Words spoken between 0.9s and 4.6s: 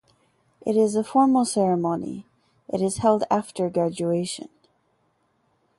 a formal ceremony, it is held after graduation.